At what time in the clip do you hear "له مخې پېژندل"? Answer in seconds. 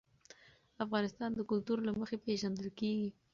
1.87-2.67